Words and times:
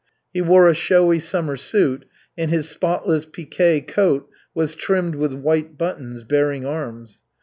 He 0.33 0.41
wore 0.41 0.67
a 0.67 0.73
showy 0.73 1.19
summer 1.19 1.55
suit, 1.55 2.05
and 2.35 2.49
his 2.49 2.67
spotless 2.67 3.27
piqué 3.27 3.85
coat 3.87 4.27
was 4.55 4.73
trimmed 4.73 5.13
with 5.13 5.33
white 5.35 5.77
buttons 5.77 6.23
bearing 6.23 6.65
arms. 6.65 7.23